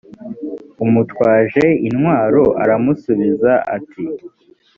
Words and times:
umutwaje 0.85 1.65
intwaro 1.87 2.43
aramusubiza 2.63 3.51
ati 3.75 4.03